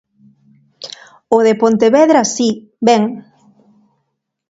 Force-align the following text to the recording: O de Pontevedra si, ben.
O 1.35 1.37
de 1.45 1.53
Pontevedra 1.61 2.21
si, 2.35 2.49
ben. 2.87 3.03